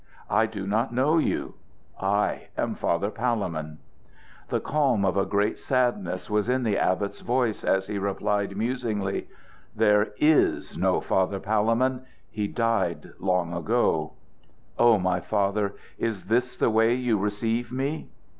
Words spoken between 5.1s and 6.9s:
a great sadness was in the